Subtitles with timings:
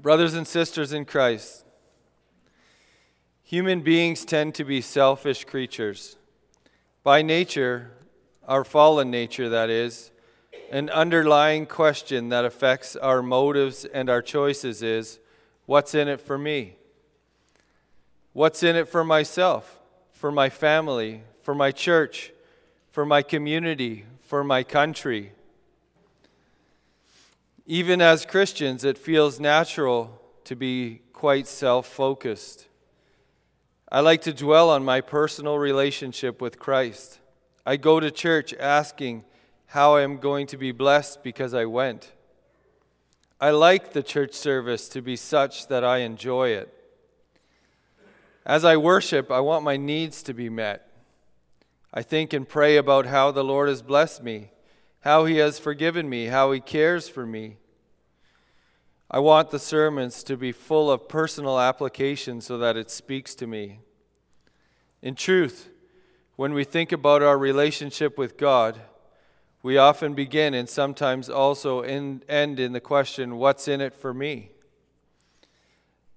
[0.00, 1.64] Brothers and sisters in Christ,
[3.42, 6.16] human beings tend to be selfish creatures.
[7.02, 7.90] By nature,
[8.46, 10.12] our fallen nature, that is,
[10.70, 15.18] an underlying question that affects our motives and our choices is
[15.66, 16.76] what's in it for me?
[18.34, 19.80] What's in it for myself,
[20.12, 22.30] for my family, for my church,
[22.88, 25.32] for my community, for my country?
[27.70, 32.66] Even as Christians, it feels natural to be quite self focused.
[33.92, 37.18] I like to dwell on my personal relationship with Christ.
[37.66, 39.24] I go to church asking
[39.66, 42.12] how I am going to be blessed because I went.
[43.38, 46.72] I like the church service to be such that I enjoy it.
[48.46, 50.90] As I worship, I want my needs to be met.
[51.92, 54.52] I think and pray about how the Lord has blessed me
[55.00, 57.56] how He has forgiven me, how He cares for me.
[59.10, 63.46] I want the sermons to be full of personal application so that it speaks to
[63.46, 63.80] me.
[65.00, 65.70] In truth,
[66.36, 68.80] when we think about our relationship with God,
[69.62, 74.50] we often begin and sometimes also end in the question, What's in it for me?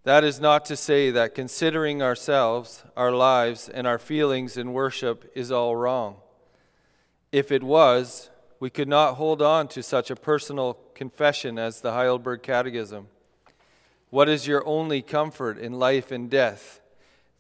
[0.04, 5.32] That is not to say that considering ourselves, our lives, and our feelings in worship
[5.36, 6.18] is all wrong.
[7.32, 8.31] If it was,
[8.62, 13.08] we could not hold on to such a personal confession as the Heidelberg Catechism.
[14.12, 16.80] What is your only comfort in life and death?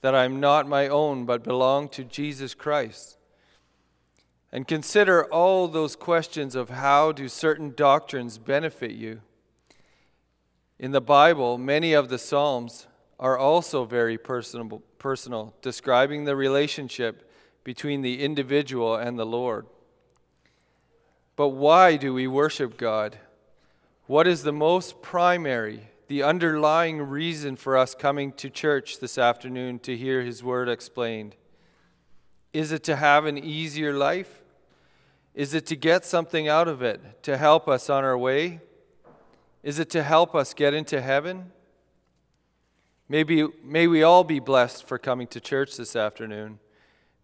[0.01, 3.19] That I am not my own, but belong to Jesus Christ.
[4.51, 9.21] And consider all those questions of how do certain doctrines benefit you.
[10.79, 12.87] In the Bible, many of the Psalms
[13.19, 17.31] are also very personal, personal describing the relationship
[17.63, 19.67] between the individual and the Lord.
[21.35, 23.17] But why do we worship God?
[24.05, 29.79] What is the most primary, the underlying reason for us coming to church this afternoon
[29.79, 31.35] to hear His Word explained?
[32.53, 34.41] Is it to have an easier life?
[35.33, 38.59] Is it to get something out of it, to help us on our way?
[39.63, 41.51] Is it to help us get into heaven?
[43.07, 46.59] Maybe, may we all be blessed for coming to church this afternoon.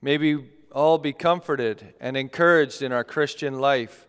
[0.02, 4.06] Maybe all be comforted and encouraged in our Christian life.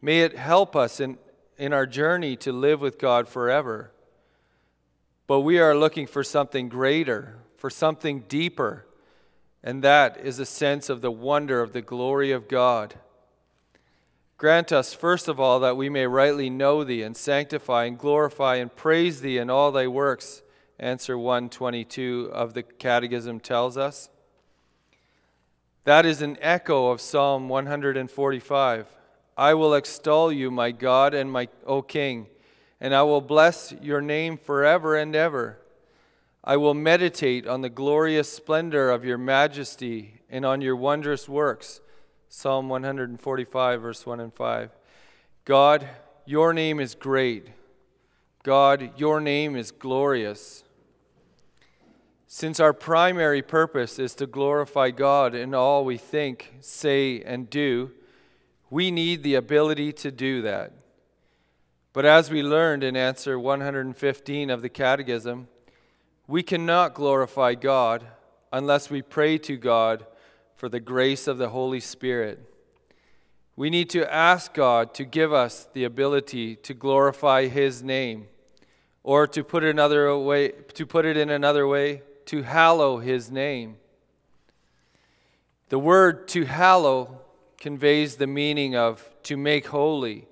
[0.00, 1.18] May it help us in,
[1.56, 3.90] in our journey to live with God forever.
[5.26, 8.86] But we are looking for something greater, for something deeper,
[9.60, 12.94] and that is a sense of the wonder of the glory of God.
[14.36, 18.54] Grant us, first of all, that we may rightly know thee and sanctify and glorify
[18.54, 20.42] and praise thee in all thy works.
[20.78, 24.10] Answer 122 of the Catechism tells us.
[25.88, 28.86] That is an echo of Psalm 145.
[29.38, 32.26] I will extol you, my God and my O King,
[32.78, 35.56] and I will bless your name forever and ever.
[36.44, 41.80] I will meditate on the glorious splendor of your majesty and on your wondrous works.
[42.28, 44.70] Psalm 145, verse 1 and 5.
[45.46, 45.88] God,
[46.26, 47.46] your name is great.
[48.42, 50.64] God, your name is glorious.
[52.30, 57.92] Since our primary purpose is to glorify God in all we think, say, and do,
[58.68, 60.74] we need the ability to do that.
[61.94, 65.48] But as we learned in answer 115 of the Catechism,
[66.26, 68.06] we cannot glorify God
[68.52, 70.04] unless we pray to God
[70.54, 72.44] for the grace of the Holy Spirit.
[73.56, 78.26] We need to ask God to give us the ability to glorify His name,
[79.02, 83.30] or to put it another way, to put it in another way, to hallow his
[83.30, 83.78] name.
[85.70, 87.22] The word to hallow
[87.56, 90.28] conveys the meaning of to make holy,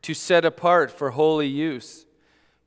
[0.00, 2.06] to set apart for holy use,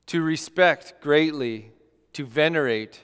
[0.05, 1.71] to respect greatly,
[2.13, 3.01] to venerate.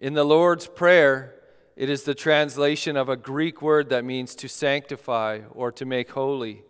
[0.00, 1.36] In the Lord's Prayer,
[1.76, 6.10] it is the translation of a Greek word that means to sanctify or to make
[6.10, 6.64] holy.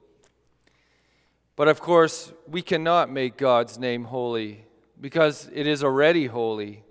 [1.56, 4.66] But of course, we cannot make God's name holy
[5.00, 6.83] because it is already holy.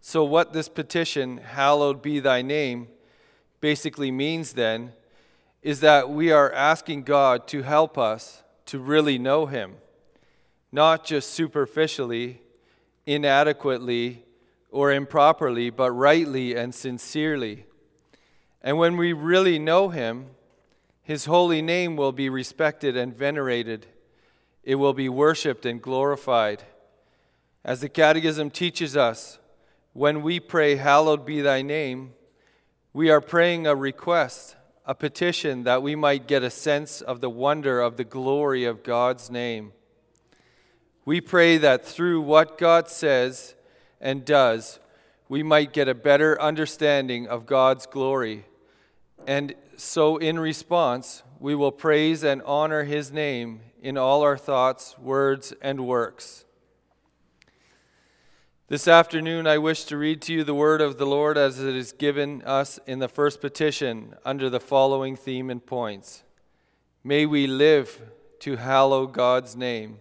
[0.00, 2.88] So, what this petition, hallowed be thy name,
[3.60, 4.92] basically means then
[5.62, 9.74] is that we are asking God to help us to really know him,
[10.72, 12.40] not just superficially,
[13.04, 14.24] inadequately,
[14.70, 17.66] or improperly, but rightly and sincerely.
[18.62, 20.28] And when we really know him,
[21.02, 23.86] his holy name will be respected and venerated.
[24.62, 26.62] It will be worshiped and glorified.
[27.64, 29.38] As the Catechism teaches us,
[29.92, 32.12] when we pray, Hallowed be thy name,
[32.92, 37.30] we are praying a request, a petition that we might get a sense of the
[37.30, 39.72] wonder of the glory of God's name.
[41.04, 43.54] We pray that through what God says
[44.00, 44.78] and does,
[45.28, 48.44] we might get a better understanding of God's glory.
[49.26, 54.98] And so, in response, we will praise and honor His name in all our thoughts,
[54.98, 56.44] words, and works.
[58.70, 61.74] This afternoon, I wish to read to you the word of the Lord as it
[61.74, 66.22] is given us in the first petition under the following theme and points
[67.02, 68.00] May we live
[68.38, 69.98] to hallow God's name.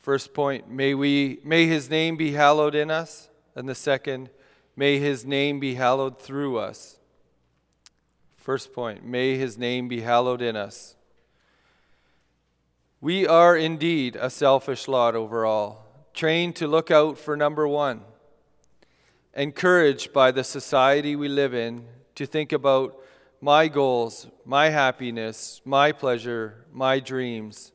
[0.00, 3.28] First point, may, we, may his name be hallowed in us.
[3.54, 4.30] And the second,
[4.74, 6.96] may his name be hallowed through us.
[8.38, 10.96] First point, may his name be hallowed in us.
[13.02, 15.83] We are indeed a selfish lot overall
[16.14, 18.02] trained to look out for number one,
[19.34, 21.84] encouraged by the society we live in
[22.14, 22.96] to think about
[23.40, 27.72] my goals, my happiness, my pleasure, my dreams,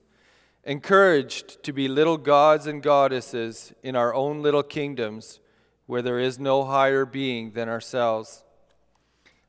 [0.63, 5.39] encouraged to be little gods and goddesses in our own little kingdoms
[5.85, 8.43] where there is no higher being than ourselves.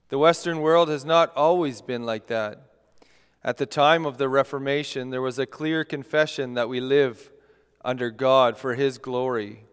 [0.09, 2.61] The Western world has not always been like that.
[3.45, 7.31] At the time of the Reformation, there was a clear confession that we live
[7.85, 9.65] under God for His glory.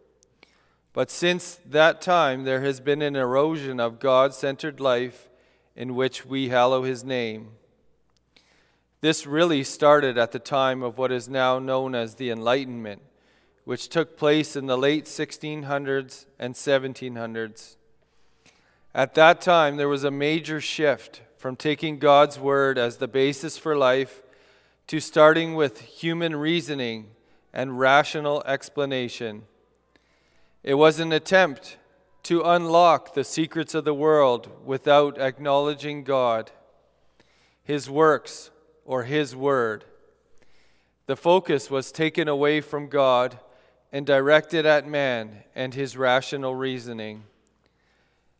[0.93, 5.29] But since that time, there has been an erosion of God centered life
[5.75, 7.49] in which we hallow His name.
[9.01, 13.03] This really started at the time of what is now known as the Enlightenment,
[13.63, 17.75] which took place in the late 1600s and 1700s.
[18.95, 23.55] At that time, there was a major shift from taking God's Word as the basis
[23.55, 24.23] for life
[24.87, 27.11] to starting with human reasoning
[27.53, 29.43] and rational explanation.
[30.63, 31.77] It was an attempt
[32.23, 36.51] to unlock the secrets of the world without acknowledging God,
[37.63, 38.51] His works,
[38.85, 39.85] or His Word.
[41.05, 43.39] The focus was taken away from God
[43.91, 47.23] and directed at man and his rational reasoning.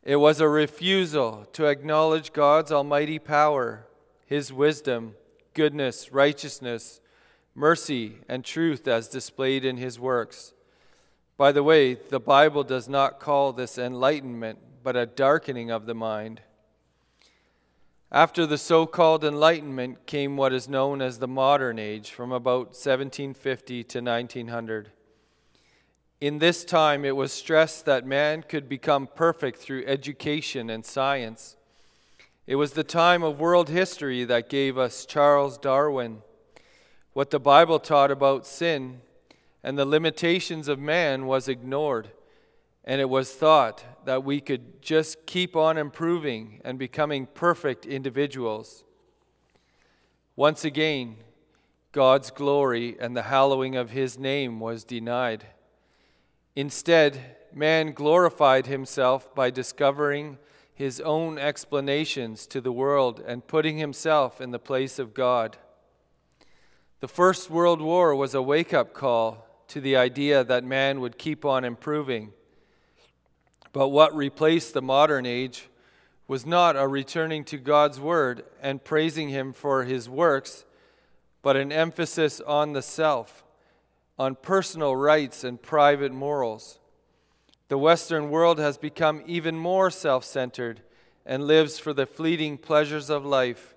[0.04, 3.88] It was a refusal to acknowledge God's almighty power,
[4.26, 5.16] His wisdom,
[5.54, 7.02] goodness, righteousness,
[7.58, 10.54] mercy, and truth as displayed in his works.
[11.38, 15.96] By the way, the Bible does not call this enlightenment, but a darkening of the
[15.96, 16.42] mind.
[18.12, 22.68] After the so called Enlightenment came what is known as the Modern Age from about
[22.68, 24.92] 1750 to 1900.
[26.22, 31.58] In this time, it was stressed that man could become perfect through education and science.
[32.46, 36.22] It was the time of world history that gave us Charles Darwin,
[37.18, 39.02] what the Bible taught about sin
[39.64, 42.12] and the limitations of man was ignored,
[42.84, 48.84] and it was thought that we could just keep on improving and becoming perfect individuals.
[50.36, 51.16] Once again,
[51.92, 55.48] God's glory and the hallowing of his name was denied.
[56.56, 60.38] Instead, man glorified himself by discovering
[60.72, 65.58] his own explanations to the world and putting himself in the place of God.
[67.00, 71.20] The First World War was a wake up call to the idea that man would
[71.20, 72.34] keep on improving.
[73.72, 75.70] But what replaced the modern age
[76.28, 80.66] was not a returning to God's Word and praising Him for His works,
[81.44, 83.44] but an emphasis on the self,
[84.18, 86.80] on personal rights and private morals.
[87.68, 90.82] The Western world has become even more self centered
[91.28, 93.76] and lives for the fleeting pleasures of life.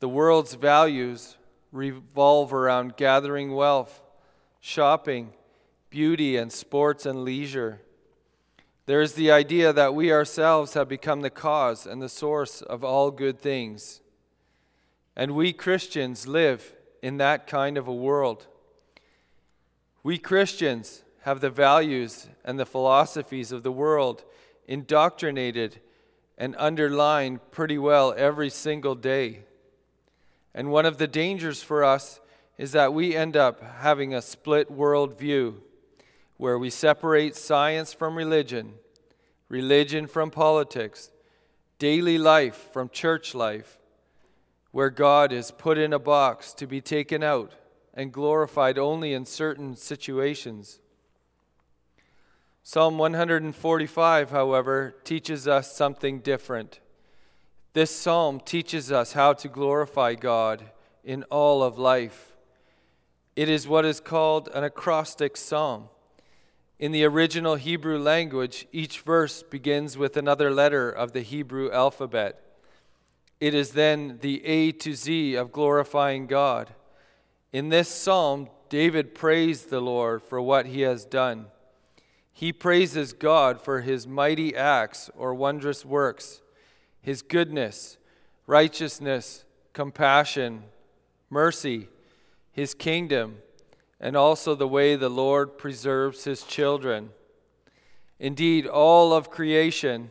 [0.00, 1.37] The world's values
[1.72, 4.00] revolve around gathering wealth,
[4.60, 5.32] shopping,
[5.90, 7.80] beauty, and sports and leisure.
[8.86, 12.82] There is the idea that we ourselves have become the cause and the source of
[12.82, 14.00] all good things.
[15.14, 16.72] And we Christians live
[17.02, 18.46] in that kind of a world.
[20.02, 24.24] We Christians have the values and the philosophies of the world
[24.66, 25.80] indoctrinated
[26.38, 29.44] and underlined pretty well every single day.
[30.58, 32.18] And one of the dangers for us
[32.58, 35.54] is that we end up having a split worldview
[36.36, 38.74] where we separate science from religion,
[39.48, 41.12] religion from politics,
[41.78, 43.78] daily life from church life,
[44.72, 47.52] where God is put in a box to be taken out
[47.94, 50.80] and glorified only in certain situations.
[52.64, 56.80] Psalm 145, however, teaches us something different.
[57.78, 60.64] This psalm teaches us how to glorify God
[61.04, 62.32] in all of life.
[63.36, 65.88] It is what is called an acrostic psalm.
[66.80, 72.42] In the original Hebrew language, each verse begins with another letter of the Hebrew alphabet.
[73.38, 76.74] It is then the A to Z of glorifying God.
[77.52, 81.46] In this psalm, David praised the Lord for what he has done.
[82.32, 86.42] He praises God for his mighty acts or wondrous works,
[87.00, 87.96] his goodness,
[88.46, 90.64] righteousness, compassion,
[91.30, 91.88] mercy,
[92.50, 93.38] his kingdom,
[94.00, 97.10] and also the way the Lord preserves his children.
[98.18, 100.10] Indeed, all of creation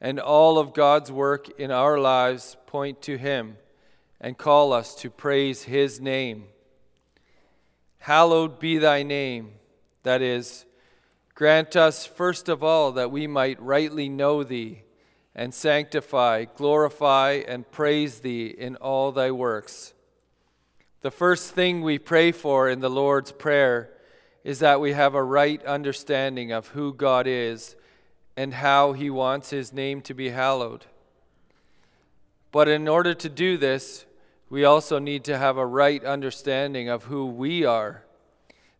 [0.00, 3.56] and all of God's work in our lives point to him
[4.20, 6.44] and call us to praise his name.
[7.98, 9.52] Hallowed be thy name,
[10.02, 10.66] that is,
[11.34, 14.83] grant us first of all that we might rightly know thee
[15.34, 19.94] and sanctify, glorify, and praise thee in all thy works.
[21.00, 23.90] The first thing we pray for in the Lord's Prayer
[24.44, 27.76] is that we have a right understanding of who God is
[28.36, 30.86] and how he wants his name to be hallowed.
[32.52, 34.06] But in order to do this,
[34.48, 38.04] we also need to have a right understanding of who we are.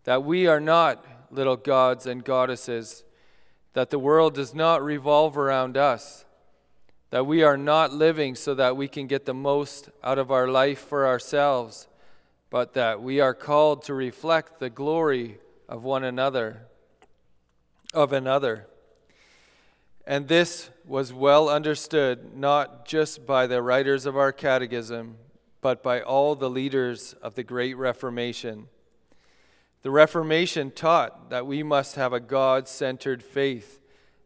[0.04, 3.02] That we are not little gods and goddesses,
[3.72, 6.23] that the world does not revolve around us,
[7.14, 10.48] that we are not living so that we can get the most out of our
[10.48, 11.86] life for ourselves
[12.54, 16.68] but that we are called to reflect the glory of one another,
[17.92, 18.68] of another.
[20.06, 25.16] And this was well understood not just by the writers of our catechism,
[25.60, 28.68] but by all the leaders of the Great Reformation.
[29.82, 33.80] The Reformation taught that we must have a God centered faith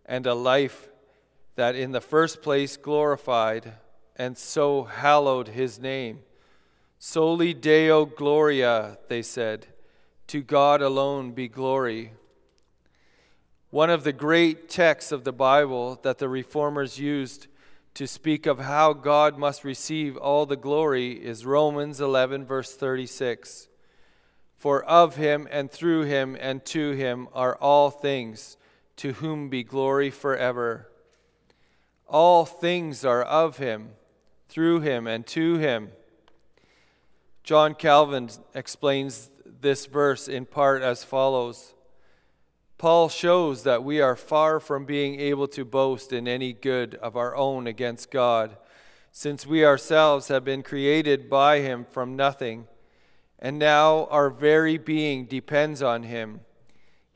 [0.04, 0.87] and a life
[1.58, 3.72] that, in the first place, glorified
[4.14, 6.20] and so hallowed his name.
[7.00, 9.66] Soli Deo Gloria, they said.
[10.28, 12.12] To God alone be glory.
[13.70, 17.48] One of the great texts of the Bible that the reformers used
[17.94, 23.66] to speak of how God must receive all the glory is Romans 11, verse 36.
[24.56, 28.56] For of him and through him and to him are all things,
[28.98, 30.88] to whom be glory forever.
[32.08, 33.90] All things are of him,
[34.48, 35.90] through him, and to him.
[37.42, 41.74] John Calvin explains this verse in part as follows
[42.78, 47.16] Paul shows that we are far from being able to boast in any good of
[47.16, 48.56] our own against God,
[49.10, 52.68] since we ourselves have been created by Him from nothing,
[53.40, 56.42] and now our very being depends on Him.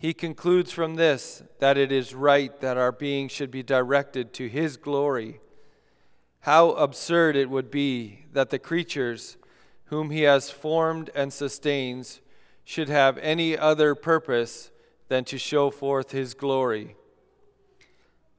[0.02, 4.48] He concludes from this that it is right that our being should be directed to
[4.48, 5.40] His glory.
[6.40, 9.36] How absurd it would be that the creatures,
[9.84, 12.20] whom he has formed and sustains,
[12.64, 14.72] should have any other purpose
[15.06, 16.96] than to show forth his glory.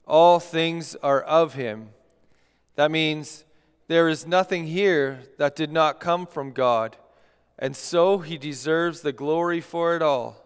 [0.06, 1.92] All things are of him.
[2.76, 3.46] That means
[3.88, 6.98] there is nothing here that did not come from God,
[7.58, 10.43] and so he deserves the glory for it all.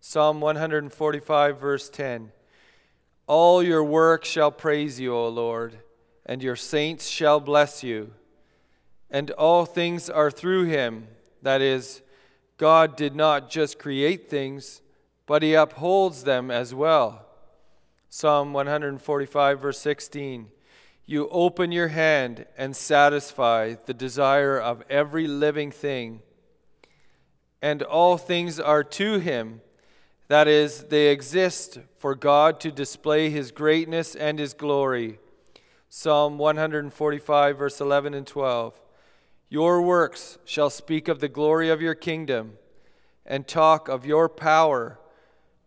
[0.00, 2.32] Psalm 145, verse 10
[3.26, 5.78] All your work shall praise you, O Lord,
[6.24, 8.12] and your saints shall bless you
[9.10, 11.08] and all things are through him.
[11.42, 12.02] That is,
[12.56, 14.82] God did not just create things,
[15.26, 17.26] but he upholds them as well.
[18.08, 20.48] Psalm 145, verse 16
[21.06, 26.20] You open your hand and satisfy the desire of every living thing,
[27.62, 29.60] and all things are to him.
[30.28, 35.18] That is, they exist for God to display his greatness and his glory.
[35.88, 38.78] Psalm 145, verse 11 and 12.
[39.48, 42.58] Your works shall speak of the glory of your kingdom
[43.24, 44.98] and talk of your power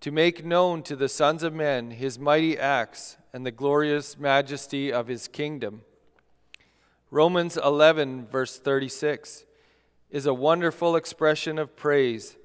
[0.02, 4.94] to make known to the sons of men his mighty acts and the glorious majesty
[4.94, 5.82] of his kingdom.
[7.10, 9.46] Romans 11, verse 36,
[10.12, 12.38] is a wonderful expression of praise,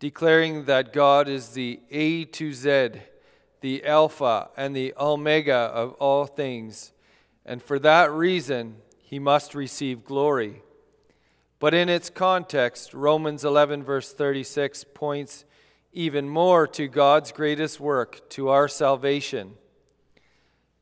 [0.00, 2.90] declaring that God is the A to Z,
[3.60, 6.92] the Alpha and the Omega of all things,
[7.46, 10.62] and for that reason he must receive glory.
[11.58, 15.44] But in its context, Romans 11, verse 36, points
[15.92, 19.54] even more to God's greatest work, to our salvation.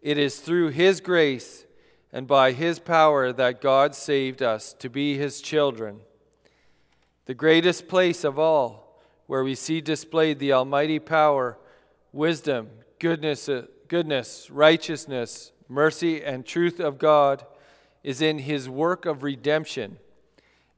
[0.00, 1.66] It is through His grace
[2.12, 6.00] and by His power that God saved us to be His children.
[7.24, 8.87] The greatest place of all,
[9.28, 11.56] where we see displayed the almighty power,
[12.12, 12.68] wisdom,
[12.98, 17.46] goodness, uh, goodness, righteousness, mercy, and truth of God,
[18.02, 19.98] is in His work of redemption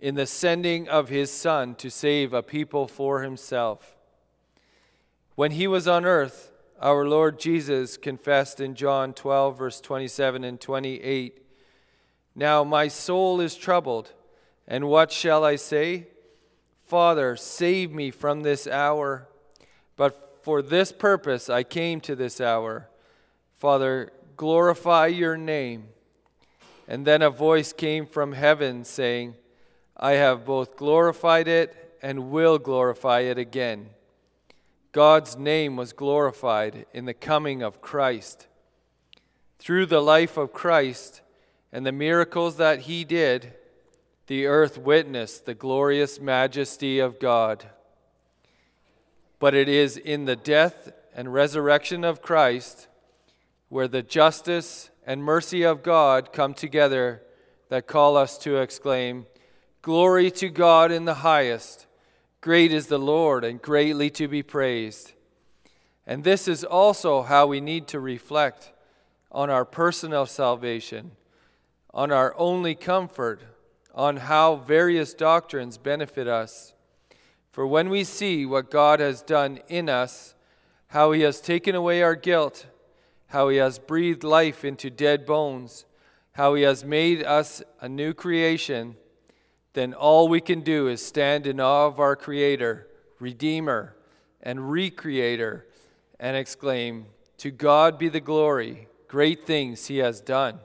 [0.01, 3.97] in the sending of his Son to save a people for himself.
[5.35, 10.59] When he was on earth, our Lord Jesus confessed in John 12, verse 27 and
[10.61, 11.43] 28
[12.35, 14.13] Now my soul is troubled,
[14.67, 16.09] and what shall I say?
[16.91, 19.29] Father, save me from this hour.
[19.95, 22.91] But for this purpose I came to this hour.
[23.57, 25.85] Father, glorify your name.
[26.89, 29.37] And then a voice came from heaven saying,
[29.97, 33.91] I have both glorified it and will glorify it again.
[34.91, 38.49] God's name was glorified in the coming of Christ.
[39.61, 41.21] Through the life of Christ
[41.71, 43.55] and the miracles that he did,
[44.31, 47.67] the earth witnessed the glorious majesty of God.
[49.41, 52.87] But it is in the death and resurrection of Christ
[53.71, 57.23] where the justice and mercy of God come together
[57.71, 59.27] that call us to exclaim,
[59.83, 61.89] Glory to God in the highest.
[62.41, 65.11] Great is the Lord and greatly to be praised.
[66.07, 68.71] And this is also how we need to reflect
[69.33, 71.17] on our personal salvation,
[71.93, 73.41] on our only comfort,
[73.95, 76.75] on how various doctrines benefit us.
[77.51, 80.35] For when we see what God has done in us,
[80.89, 82.67] how He has taken away our guilt,
[83.29, 85.85] how He has breathed life into dead bones,
[86.33, 88.97] how He has made us a new creation,
[89.73, 93.97] then all we can do is stand in awe of our Creator, Redeemer,
[94.43, 95.63] and Recreator,
[96.19, 97.07] and exclaim,
[97.39, 100.61] To God be the glory, great things He has done.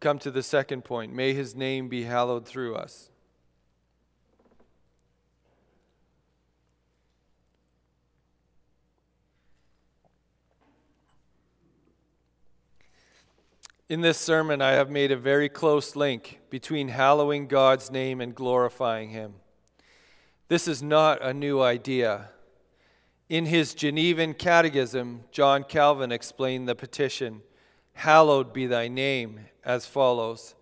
[0.00, 1.12] Come to the second point.
[1.12, 3.10] May His name be hallowed through us.
[13.88, 18.34] In this sermon, I have made a very close link between hallowing God's name and
[18.34, 19.34] glorifying Him.
[20.48, 22.30] This is not a new idea.
[23.28, 27.40] In his Genevan Catechism, John Calvin explained the petition,
[27.94, 30.54] Hallowed be thy name, as follows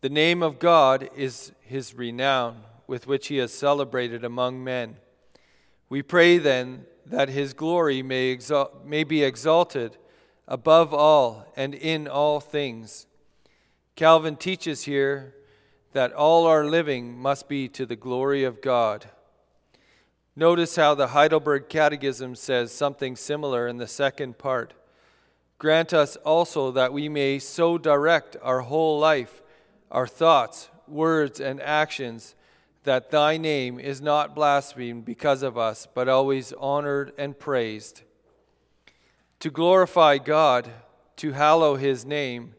[0.00, 4.96] The name of God is his renown, with which he is celebrated among men.
[5.88, 9.96] We pray then that his glory may, exalt, may be exalted
[10.46, 13.06] above all and in all things.
[13.96, 15.34] Calvin teaches here
[15.92, 19.06] that all our living must be to the glory of God.
[20.36, 24.74] Notice how the Heidelberg Catechism says something similar in the second part.
[25.58, 29.42] Grant us also that we may so direct our whole life,
[29.90, 32.36] our thoughts, words, and actions,
[32.84, 38.02] that thy name is not blasphemed because of us, but always honored and praised.
[39.40, 40.70] To glorify God,
[41.16, 42.54] to hallow his name,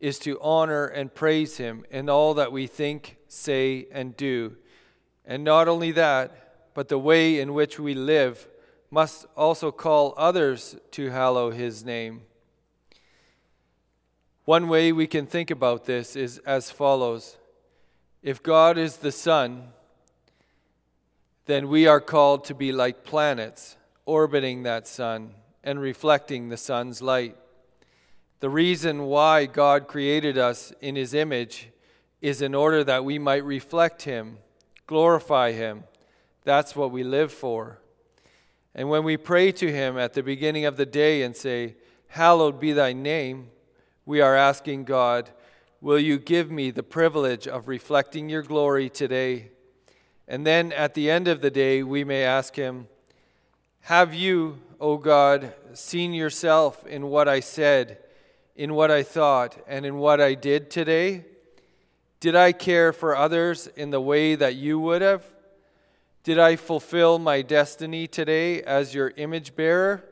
[0.00, 4.56] is to honor and praise him in all that we think, say, and do.
[5.24, 8.48] And not only that, but the way in which we live
[8.90, 12.22] must also call others to hallow his name.
[14.44, 17.36] One way we can think about this is as follows
[18.22, 19.68] If God is the sun,
[21.46, 27.00] then we are called to be like planets orbiting that sun and reflecting the sun's
[27.00, 27.36] light.
[28.40, 31.68] The reason why God created us in His image
[32.20, 34.38] is in order that we might reflect Him,
[34.88, 35.84] glorify Him.
[36.42, 37.78] That's what we live for.
[38.74, 41.76] And when we pray to Him at the beginning of the day and say,
[42.08, 43.50] Hallowed be Thy name,
[44.04, 45.30] we are asking God,
[45.80, 49.50] Will you give me the privilege of reflecting your glory today?
[50.28, 52.86] And then at the end of the day, we may ask Him,
[53.80, 57.98] Have you, O God, seen yourself in what I said,
[58.54, 61.24] in what I thought, and in what I did today?
[62.20, 65.24] Did I care for others in the way that you would have?
[66.22, 70.04] Did I fulfill my destiny today as your image bearer?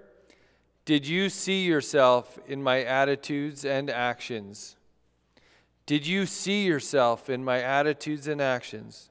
[0.91, 4.75] Did you see yourself in my attitudes and actions?
[5.87, 9.09] Did you see yourself in my attitudes and actions?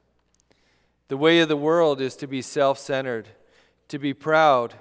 [1.07, 3.29] The way of the world is to be self centered,
[3.87, 4.73] to be proud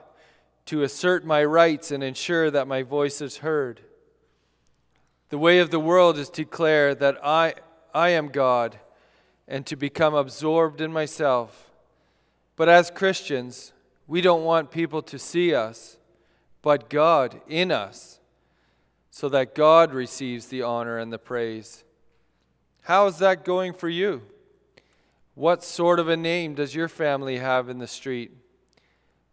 [0.66, 3.80] to assert my rights and ensure that my voice is heard.
[5.28, 7.54] The way of the world is to declare that I,
[7.94, 8.76] I am God
[9.46, 11.70] and to become absorbed in myself.
[12.56, 13.72] But as Christians,
[14.08, 15.97] we don't want people to see us,
[16.68, 18.20] but God in us,
[19.10, 21.82] so that God receives the honor and the praise.
[22.82, 24.20] How is that going for you?
[25.34, 28.32] What sort of a name does your family have in the street?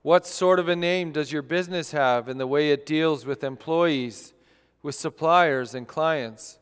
[0.01, 3.43] What sort of a name does your business have in the way it deals with
[3.43, 4.33] employees,
[4.81, 6.57] with suppliers, and clients?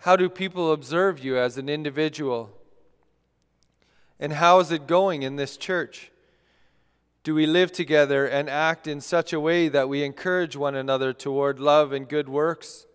[0.00, 2.50] How do people observe you as an individual?
[4.20, 6.10] And how is it going in this church?
[7.24, 11.12] Do we live together and act in such a way that we encourage one another
[11.12, 12.86] toward love and good works?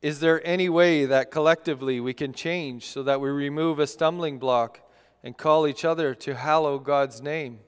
[0.00, 4.38] Is there any way that collectively we can change so that we remove a stumbling
[4.38, 4.80] block
[5.24, 7.60] and call each other to hallow God's name?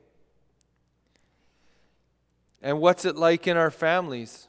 [2.63, 4.47] And what's it like in our families?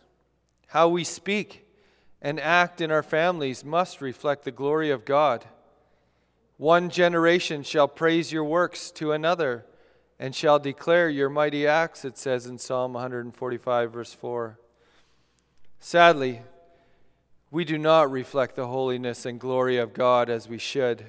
[0.67, 1.65] How we speak
[2.21, 5.45] and act in our families must reflect the glory of God.
[6.57, 9.65] One generation shall praise your works to another
[10.21, 14.59] and shall declare your mighty acts, it says in Psalm 145, verse 4.
[15.79, 16.41] Sadly,
[17.49, 21.05] we do not reflect the holiness and glory of God as we should.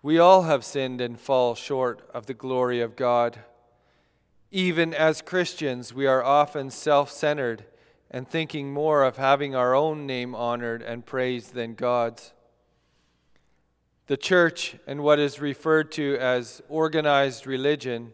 [0.00, 3.40] We all have sinned and fall short of the glory of God.
[4.52, 7.64] Even as Christians, we are often self centered
[8.12, 12.32] and thinking more of having our own name honored and praised than God's.
[14.06, 18.12] The church and what is referred to as organized religion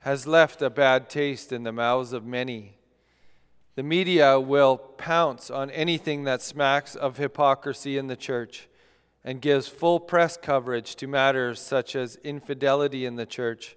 [0.00, 2.76] has left a bad taste in the mouths of many.
[3.74, 8.68] The media will pounce on anything that smacks of hypocrisy in the church
[9.24, 13.76] and gives full press coverage to matters such as infidelity in the church,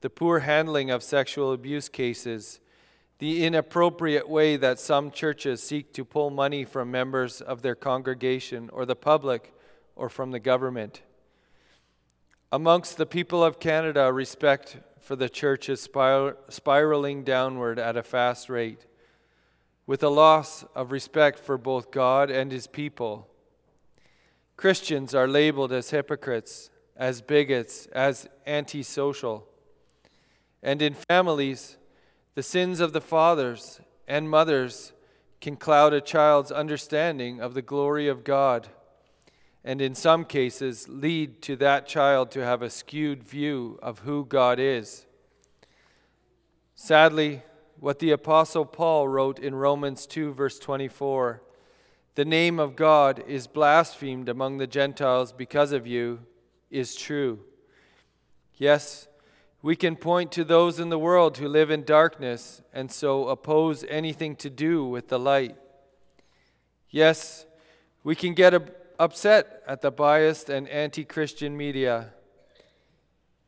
[0.00, 2.58] the poor handling of sexual abuse cases,
[3.20, 8.68] the inappropriate way that some churches seek to pull money from members of their congregation
[8.72, 9.54] or the public
[9.98, 11.02] or from the government.
[12.50, 15.86] Amongst the people of Canada, respect for the church is
[16.48, 18.86] spiraling downward at a fast rate
[19.86, 23.28] with a loss of respect for both God and his people.
[24.56, 29.46] Christians are labeled as hypocrites, as bigots, as antisocial.
[30.62, 31.76] And in families,
[32.34, 34.92] the sins of the fathers and mothers
[35.40, 38.68] can cloud a child's understanding of the glory of God,
[39.64, 44.24] and in some cases, lead to that child to have a skewed view of who
[44.24, 45.06] God is.
[46.74, 47.42] Sadly,
[47.80, 51.42] what the Apostle Paul wrote in Romans 2, verse 24
[52.14, 56.20] The name of God is blasphemed among the Gentiles because of you,
[56.70, 57.40] is true.
[58.56, 59.08] Yes,
[59.60, 63.84] we can point to those in the world who live in darkness and so oppose
[63.88, 65.56] anything to do with the light.
[66.90, 67.44] Yes,
[68.04, 68.54] we can get
[68.98, 72.12] upset at the biased and anti Christian media.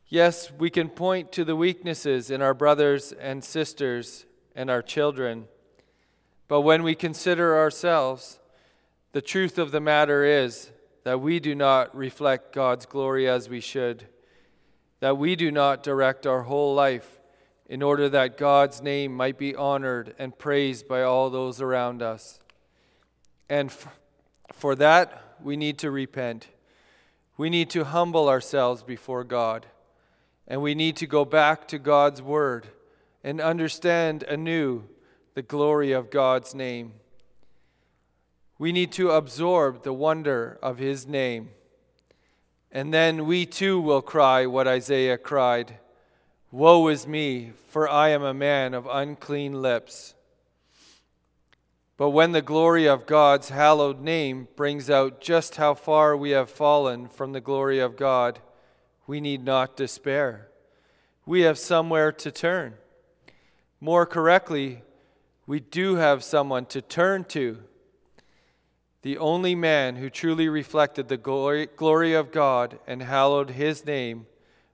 [0.07, 5.47] Yes, we can point to the weaknesses in our brothers and sisters and our children.
[6.49, 8.41] But when we consider ourselves,
[9.13, 10.73] the truth of the matter is
[11.05, 14.07] that we do not reflect God's glory as we should,
[14.99, 17.21] that we do not direct our whole life
[17.69, 22.41] in order that God's name might be honored and praised by all those around us.
[23.49, 23.73] And
[24.53, 26.49] for that, we need to repent.
[27.37, 29.67] We need to humble ourselves before God.
[30.47, 32.67] And we need to go back to God's Word
[33.23, 34.85] and understand anew
[35.35, 36.93] the glory of God's name.
[38.59, 41.51] We need to absorb the wonder of His name.
[42.73, 45.79] And then we too will cry what Isaiah cried
[46.53, 50.15] Woe is me, for I am a man of unclean lips.
[52.01, 56.49] But when the glory of God's hallowed name brings out just how far we have
[56.49, 58.39] fallen from the glory of God,
[59.07, 60.49] we need not despair.
[61.27, 62.77] We have somewhere to turn.
[63.83, 64.83] More correctly,
[65.47, 67.59] we do have someone to turn to.
[69.03, 74.25] The only man who truly reflected the glory, of God and hallowed his name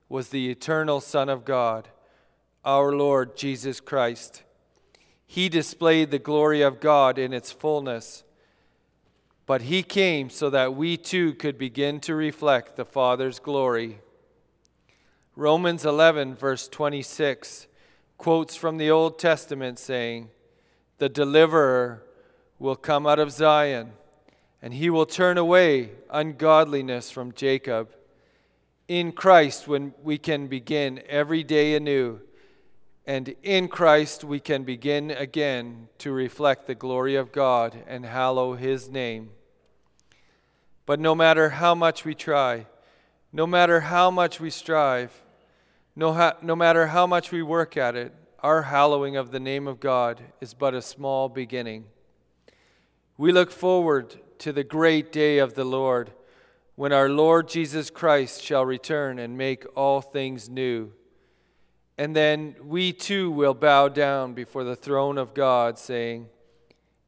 [0.07, 1.89] was the eternal Son of God,
[2.63, 4.43] our Lord Jesus Christ.
[5.27, 8.23] He displayed the glory of God in its fullness
[9.47, 13.99] but he came so that we too could begin to reflect the Father's glory.
[15.37, 17.67] Romans 11, verse 26,
[18.17, 20.29] quotes from the Old Testament saying,
[20.97, 22.03] The deliverer
[22.59, 23.93] will come out of Zion,
[24.61, 27.95] and he will turn away ungodliness from Jacob.
[28.89, 32.19] In Christ, when we can begin every day anew,
[33.07, 38.55] and in Christ we can begin again to reflect the glory of God and hallow
[38.55, 39.29] his name.
[40.85, 42.67] But no matter how much we try,
[43.31, 45.21] no matter how much we strive,
[45.95, 49.67] no, ha- no matter how much we work at it, our hallowing of the name
[49.67, 51.85] of God is but a small beginning.
[53.17, 56.11] We look forward to the great day of the Lord
[56.75, 60.91] when our Lord Jesus Christ shall return and make all things new.
[61.97, 66.27] And then we too will bow down before the throne of God, saying,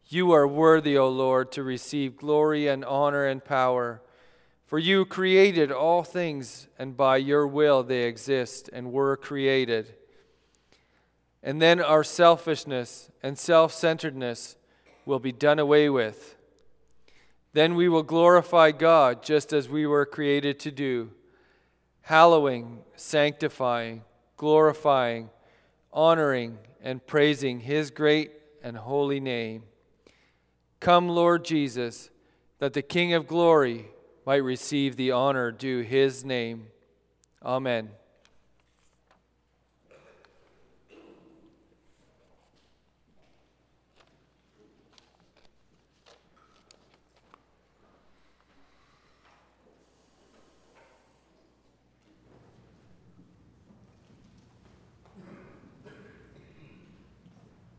[0.08, 4.02] You are worthy, O Lord, to receive glory and honor and power.
[4.65, 9.95] For you created all things, and by your will they exist and were created.
[11.43, 14.58] And then our selfishness and self centeredness
[15.06, 16.36] will be done away with.
[17.54, 21.12] Then we will glorify God just as we were created to do,
[22.02, 24.04] hallowing, sanctifying,
[24.39, 25.30] glorifying,
[25.91, 28.32] honoring, and praising His great
[28.63, 29.63] and holy name.
[30.80, 32.10] Come, Lord Jesus,
[32.60, 33.88] that the King of glory
[34.25, 36.67] might receive the honor due His name.
[37.43, 37.89] Amen.